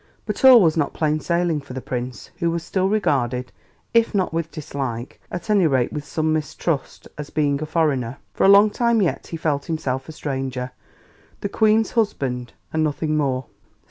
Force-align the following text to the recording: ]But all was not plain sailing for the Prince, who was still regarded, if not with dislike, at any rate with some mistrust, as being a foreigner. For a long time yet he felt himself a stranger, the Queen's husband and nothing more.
]But 0.25 0.43
all 0.43 0.59
was 0.59 0.75
not 0.75 0.95
plain 0.95 1.19
sailing 1.19 1.61
for 1.61 1.73
the 1.73 1.79
Prince, 1.79 2.31
who 2.37 2.49
was 2.49 2.63
still 2.63 2.89
regarded, 2.89 3.51
if 3.93 4.15
not 4.15 4.33
with 4.33 4.49
dislike, 4.49 5.21
at 5.29 5.47
any 5.47 5.67
rate 5.67 5.93
with 5.93 6.05
some 6.05 6.33
mistrust, 6.33 7.07
as 7.19 7.29
being 7.29 7.61
a 7.61 7.67
foreigner. 7.67 8.17
For 8.33 8.43
a 8.43 8.47
long 8.49 8.71
time 8.71 9.03
yet 9.03 9.27
he 9.27 9.37
felt 9.37 9.65
himself 9.65 10.09
a 10.09 10.11
stranger, 10.11 10.71
the 11.41 11.49
Queen's 11.49 11.91
husband 11.91 12.53
and 12.73 12.83
nothing 12.83 13.15
more. 13.15 13.45